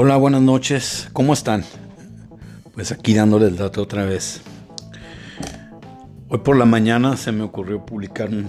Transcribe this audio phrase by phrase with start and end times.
[0.00, 1.08] Hola, buenas noches.
[1.12, 1.64] ¿Cómo están?
[2.72, 4.42] Pues aquí dándole el dato otra vez.
[6.28, 8.48] Hoy por la mañana se me ocurrió publicar un,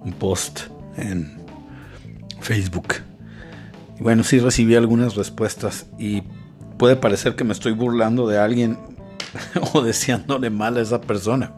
[0.00, 0.62] un post
[0.96, 1.40] en
[2.40, 2.94] Facebook.
[4.00, 6.24] Y bueno, sí recibí algunas respuestas y
[6.78, 8.76] puede parecer que me estoy burlando de alguien
[9.72, 11.52] o deseándole mal a esa persona.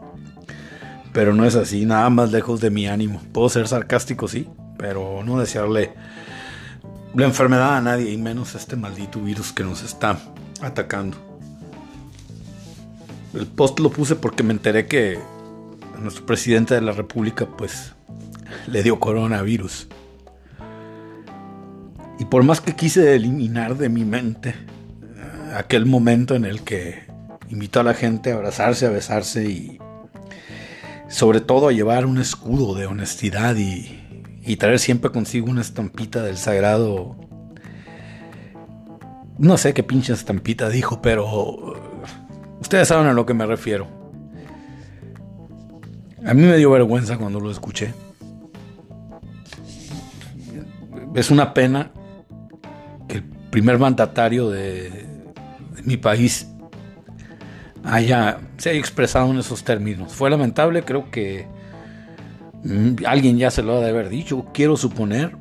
[1.13, 3.23] Pero no es así, nada más lejos de mi ánimo.
[3.31, 4.47] Puedo ser sarcástico, sí,
[4.77, 5.95] pero no desearle
[7.13, 10.17] la enfermedad a nadie, y menos este maldito virus que nos está
[10.61, 11.17] atacando.
[13.33, 15.19] El post lo puse porque me enteré que
[15.99, 17.93] nuestro presidente de la República, pues,
[18.67, 19.87] le dio coronavirus.
[22.19, 27.05] Y por más que quise eliminar de mi mente eh, aquel momento en el que
[27.49, 29.79] invitó a la gente a abrazarse, a besarse y
[31.09, 34.00] sobre todo a llevar un escudo de honestidad y,
[34.43, 37.15] y traer siempre consigo una estampita del sagrado.
[39.37, 41.75] No sé qué pinche estampita dijo, pero
[42.59, 43.87] ustedes saben a lo que me refiero.
[46.25, 47.93] A mí me dio vergüenza cuando lo escuché.
[51.15, 51.91] Es una pena
[53.07, 56.47] que el primer mandatario de, de mi país
[57.83, 60.13] haya, se haya expresado en esos términos.
[60.13, 61.47] Fue lamentable, creo que
[63.05, 65.35] alguien ya se lo ha de haber dicho, quiero suponer,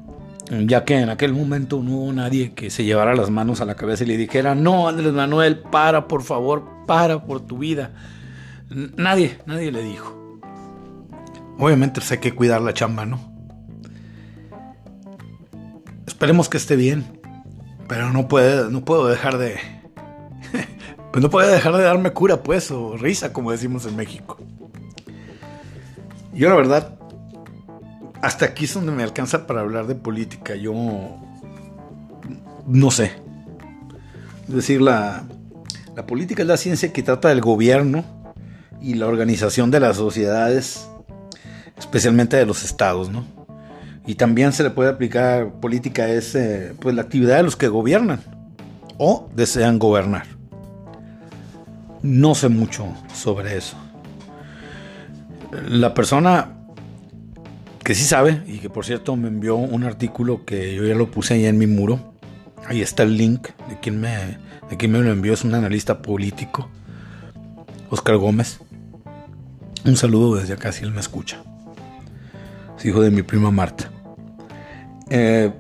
[0.66, 3.76] ya que en aquel momento no hubo nadie que se llevara las manos a la
[3.76, 7.92] cabeza y le dijera, no, Andrés Manuel, para, por favor, para por tu vida.
[8.68, 10.40] Nadie, nadie le dijo.
[11.58, 13.30] Obviamente pues hay que cuidar la chamba, ¿no?
[16.06, 17.04] Esperemos que esté bien,
[17.88, 19.56] pero no, puede, no puedo dejar de...
[21.12, 24.38] pues no puedo dejar de darme cura, pues, o risa, como decimos en México.
[26.32, 26.99] Yo la verdad
[28.22, 30.54] hasta aquí es donde me alcanza para hablar de política.
[30.54, 30.74] Yo
[32.66, 33.12] no sé.
[34.48, 35.24] Es decir, la,
[36.06, 38.04] política es la ciencia que trata del gobierno
[38.80, 40.88] y la organización de las sociedades,
[41.78, 43.24] especialmente de los estados, ¿no?
[44.06, 47.68] Y también se le puede aplicar política es eh, pues la actividad de los que
[47.68, 48.20] gobiernan
[48.98, 50.26] o desean gobernar.
[52.02, 53.76] No sé mucho sobre eso.
[55.68, 56.59] La persona
[57.84, 61.10] que sí sabe y que por cierto me envió un artículo que yo ya lo
[61.10, 62.12] puse ahí en mi muro.
[62.66, 66.02] Ahí está el link de quien me, de quien me lo envió, es un analista
[66.02, 66.68] político,
[67.88, 68.60] Oscar Gómez.
[69.84, 71.42] Un saludo desde acá si él me escucha.
[72.76, 73.90] Es hijo de mi prima Marta.
[75.08, 75.50] Eh,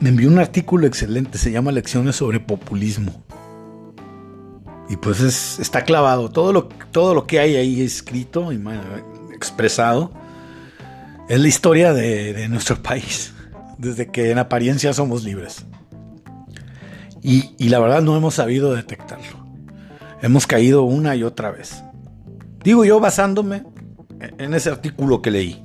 [0.00, 3.24] me envió un artículo excelente, se llama Lecciones sobre populismo.
[4.88, 8.62] Y pues está clavado, todo lo, todo lo que hay ahí escrito y
[9.34, 10.12] expresado
[11.28, 13.32] es la historia de, nuestro país,
[13.78, 15.64] desde que en apariencia somos libres.
[17.22, 19.44] Y, la verdad no hemos sabido detectarlo.
[20.22, 21.82] Hemos caído una y otra vez.
[22.62, 23.64] Digo yo basándome
[24.38, 25.62] en ese artículo que leí.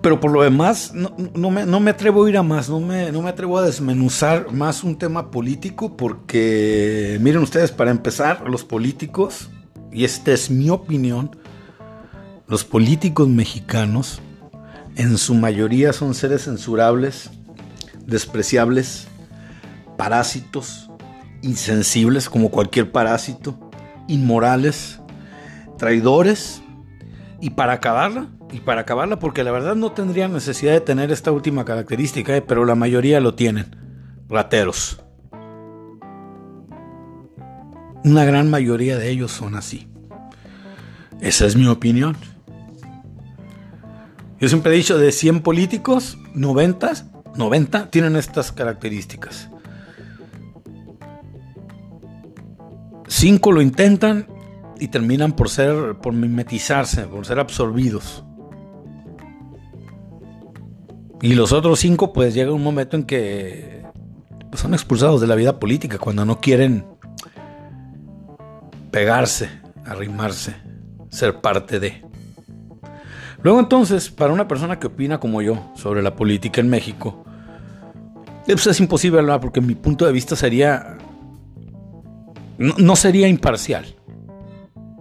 [0.00, 3.30] Pero por lo demás, no, me, atrevo a ir a más, no me, no me
[3.30, 9.50] atrevo a desmenuzar más un tema político porque, miren ustedes, para empezar, los políticos,
[9.92, 11.32] y esta es mi opinión,
[12.48, 14.22] los políticos mexicanos
[14.96, 17.30] en su mayoría son seres censurables,
[18.06, 19.06] despreciables,
[19.98, 20.90] parásitos,
[21.42, 23.70] insensibles como cualquier parásito,
[24.08, 24.98] inmorales,
[25.76, 26.62] traidores
[27.40, 31.30] y para acabarla, y para acabarla porque la verdad no tendrían necesidad de tener esta
[31.30, 33.76] última característica, eh, pero la mayoría lo tienen,
[34.28, 35.02] rateros.
[38.04, 39.86] Una gran mayoría de ellos son así.
[41.20, 42.16] Esa es mi opinión.
[44.40, 46.92] Yo siempre he dicho, de 100 políticos, 90,
[47.34, 49.50] 90 tienen estas características.
[53.08, 54.28] 5 lo intentan
[54.78, 58.24] y terminan por ser, por mimetizarse, por ser absorbidos.
[61.20, 63.84] Y los otros 5, pues llega un momento en que
[64.50, 66.86] pues, son expulsados de la vida política cuando no quieren
[68.92, 69.50] pegarse,
[69.84, 70.54] arrimarse,
[71.10, 72.07] ser parte de.
[73.42, 77.24] Luego entonces, para una persona que opina como yo sobre la política en México,
[78.46, 80.98] pues es imposible hablar porque mi punto de vista sería...
[82.58, 83.86] No, sería imparcial.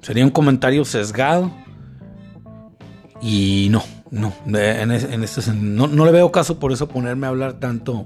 [0.03, 1.51] Sería un comentario sesgado.
[3.19, 7.53] Y no, no, en, este, no, no le veo caso por eso ponerme a hablar
[7.53, 8.05] tanto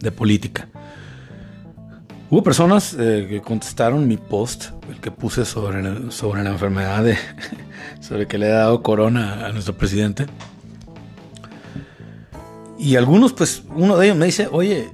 [0.00, 0.68] de política.
[2.30, 7.16] Hubo personas eh, que contestaron mi post, el que puse sobre, sobre la enfermedad de,
[8.00, 10.26] sobre que le ha dado corona a nuestro presidente.
[12.78, 14.90] Y algunos, pues, uno de ellos me dice, oye,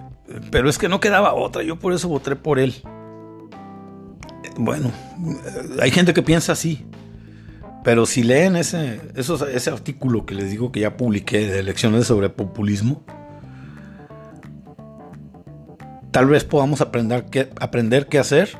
[0.52, 2.74] pero es que no quedaba otra, yo por eso voté por él.
[4.56, 4.92] Bueno,
[5.80, 6.86] hay gente que piensa así.
[7.82, 12.30] Pero si leen ese, ese artículo que les digo que ya publiqué de elecciones sobre
[12.30, 13.04] populismo,
[16.14, 18.56] tal vez podamos aprender qué, aprender qué hacer,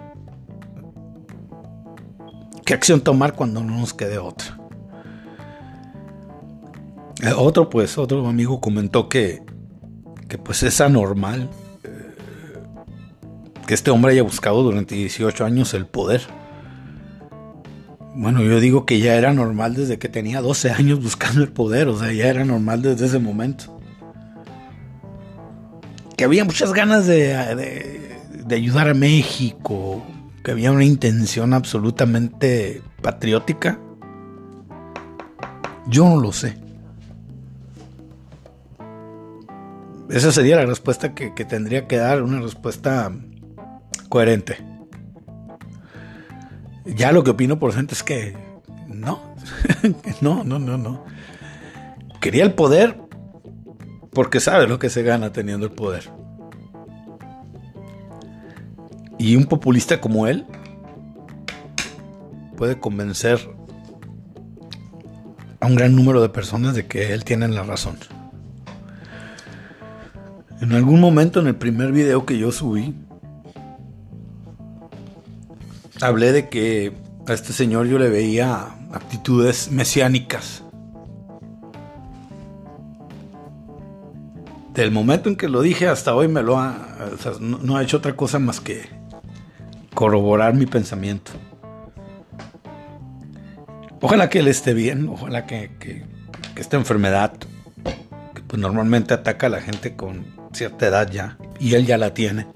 [2.67, 4.59] qué acción tomar cuando no nos quede otra.
[7.23, 9.45] Eh, otro, pues, otro amigo comentó que,
[10.27, 11.49] que pues es anormal
[11.85, 12.17] eh,
[13.69, 16.23] que este hombre haya buscado durante 18 años el poder
[18.17, 21.89] bueno, yo digo que ya era normal desde que tenía 12 años buscando el poder,
[21.89, 23.74] o sea, ya era normal desde ese momento.
[26.17, 27.35] Que había muchas ganas de,
[28.51, 30.05] ayudar a México,
[30.43, 33.79] que había una intención absolutamente patriótica.
[35.87, 36.57] Yo no lo sé.
[40.11, 43.11] Esa sería la respuesta que, que tendría que dar, una respuesta
[44.09, 44.59] coherente.
[46.85, 48.37] Ya lo que opino por gente es que
[48.87, 49.21] no,
[50.21, 51.05] no, no, no, no.
[52.21, 53.04] Quería el poder
[54.15, 56.11] porque sabe lo que se gana teniendo el poder.
[59.19, 60.47] Y un populista como él
[62.57, 63.51] puede convencer
[65.61, 67.99] a un gran número de personas de que él tiene la razón.
[70.61, 72.95] En algún momento en el primer video que yo subí,
[76.01, 76.93] hablé de que
[77.27, 80.64] a este señor yo le veía actitudes mesiánicas.
[84.75, 87.09] Del momento en que lo dije hasta hoy me lo ha,
[87.41, 88.83] no, ha hecho otra cosa más que
[89.95, 91.33] corroborar mi pensamiento.
[94.01, 96.05] Ojalá que él esté bien, ojalá que,
[96.57, 97.33] esta enfermedad,
[98.35, 102.13] que pues normalmente ataca a la gente con cierta edad ya, y él ya la
[102.13, 102.47] tiene,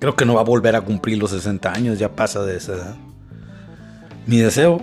[0.00, 2.72] Creo que no va a volver a cumplir los 60 años, ya pasa de esa
[2.72, 2.96] edad.
[4.26, 4.80] Mi deseo,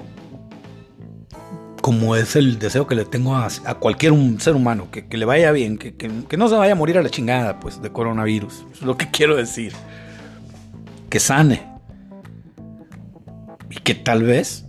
[1.87, 3.49] como es el deseo que le tengo a,
[3.79, 4.11] cualquier
[4.41, 7.09] ser humano, que, le vaya bien, que, que, no se vaya a morir a la
[7.09, 8.65] chingada pues, de coronavirus.
[8.73, 9.71] es lo que quiero decir.
[11.09, 11.65] Que sane.
[13.69, 14.65] Y que tal vez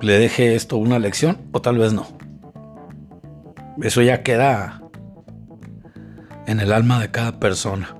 [0.00, 2.08] le deje esto una lección o tal vez no.
[3.80, 4.82] Eso ya queda
[6.48, 7.96] en el alma de cada persona.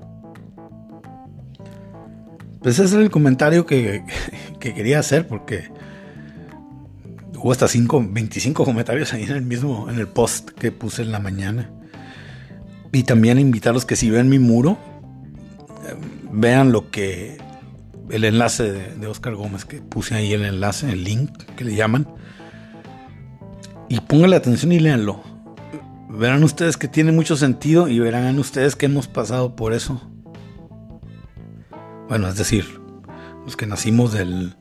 [2.61, 4.03] Pues ese es el comentario que,
[4.59, 5.71] quería hacer porque
[7.41, 11.19] hubo hasta 25 comentarios ahí en el mismo, en el post que puse en la
[11.19, 11.69] mañana.
[12.91, 14.77] Y también invitarlos que si ven mi muro,
[16.31, 17.37] vean lo que,
[18.09, 21.75] el enlace de, de Oscar Gómez, que puse ahí el enlace, el link que le
[21.75, 22.07] llaman.
[23.89, 25.21] Y pónganle atención y léanlo.
[26.09, 30.11] Verán ustedes que tiene mucho sentido y verán ustedes que hemos pasado por eso
[32.11, 32.65] bueno, es decir,
[33.45, 34.57] los que nacimos del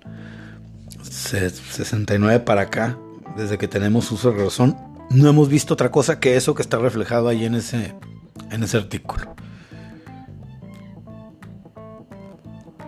[1.11, 2.99] 69 para acá,
[3.37, 4.77] desde que tenemos uso de razón,
[5.11, 7.95] no hemos visto otra cosa que eso que está reflejado ahí en ese,
[8.51, 9.35] en ese artículo.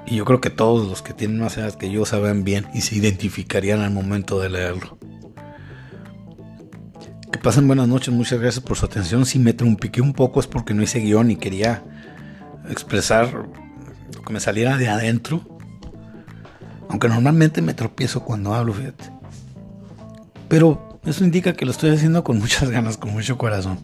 [0.06, 2.82] Y yo creo que todos los que tienen más edad que yo saben bien y
[2.82, 4.98] se identificarían al momento de leerlo.
[7.32, 9.26] Que pasen buenas noches, muchas gracias por su atención.
[9.26, 11.82] Si me trumpiqué un poco es porque no hice guion y quería
[12.69, 13.48] expresar
[14.24, 15.52] que me saliera de adentro.
[16.93, 19.05] Aunque normalmente me tropiezo cuando hablo, fíjate.
[20.46, 23.79] Pero eso indica que lo estoy haciendo con muchas ganas, con mucho corazón.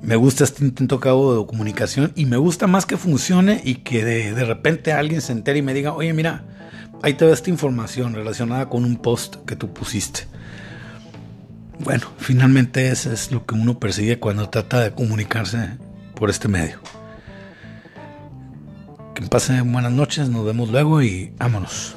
[0.00, 4.04] Me gusta este intento cabo de comunicación y me gusta más que funcione y que
[4.04, 6.44] de, repente alguien se entere y me diga, oye, mira,
[7.02, 10.28] ahí te veo esta información relacionada con un post que tú pusiste.
[11.80, 15.78] Bueno, finalmente eso es lo que uno persigue cuando trata de comunicarse
[16.14, 16.78] por este medio.
[19.34, 21.96] Pasen buenas noches, nos vemos luego y vámonos.